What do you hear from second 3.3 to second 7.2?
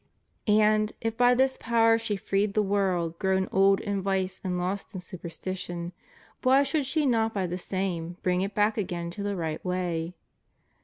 old in vice and lost in superstition, why should she